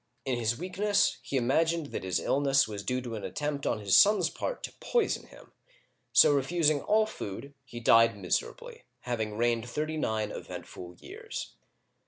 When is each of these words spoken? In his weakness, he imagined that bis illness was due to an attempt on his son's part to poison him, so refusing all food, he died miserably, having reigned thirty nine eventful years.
In 0.25 0.39
his 0.39 0.57
weakness, 0.57 1.19
he 1.21 1.37
imagined 1.37 1.91
that 1.91 2.01
bis 2.01 2.17
illness 2.19 2.67
was 2.67 2.81
due 2.81 3.01
to 3.01 3.13
an 3.13 3.23
attempt 3.23 3.67
on 3.67 3.77
his 3.77 3.95
son's 3.95 4.31
part 4.31 4.63
to 4.63 4.73
poison 4.79 5.27
him, 5.27 5.51
so 6.11 6.33
refusing 6.33 6.81
all 6.81 7.05
food, 7.05 7.53
he 7.63 7.79
died 7.79 8.17
miserably, 8.17 8.85
having 9.01 9.37
reigned 9.37 9.69
thirty 9.69 9.97
nine 9.97 10.31
eventful 10.31 10.95
years. 10.99 11.51